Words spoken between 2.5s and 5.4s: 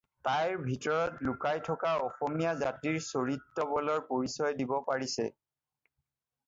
জাতিৰ চৰিত্ৰবলৰ পৰিচয় দিব পাৰিছে